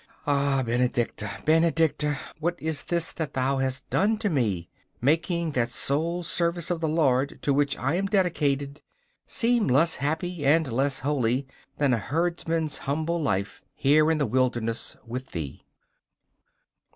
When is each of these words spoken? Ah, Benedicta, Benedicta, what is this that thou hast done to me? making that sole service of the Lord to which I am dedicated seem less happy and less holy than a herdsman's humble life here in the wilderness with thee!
Ah, 0.25 0.63
Benedicta, 0.65 1.29
Benedicta, 1.45 2.17
what 2.39 2.59
is 2.59 2.85
this 2.85 3.11
that 3.11 3.35
thou 3.35 3.57
hast 3.59 3.87
done 3.91 4.17
to 4.17 4.31
me? 4.31 4.67
making 4.99 5.51
that 5.51 5.69
sole 5.69 6.23
service 6.23 6.71
of 6.71 6.81
the 6.81 6.87
Lord 6.89 7.37
to 7.43 7.53
which 7.53 7.77
I 7.77 7.93
am 7.97 8.07
dedicated 8.07 8.81
seem 9.27 9.67
less 9.67 9.97
happy 9.97 10.43
and 10.43 10.65
less 10.71 11.01
holy 11.01 11.45
than 11.77 11.93
a 11.93 11.99
herdsman's 11.99 12.79
humble 12.89 13.21
life 13.21 13.61
here 13.75 14.09
in 14.09 14.17
the 14.17 14.25
wilderness 14.25 14.97
with 15.05 15.33
thee! 15.33 15.61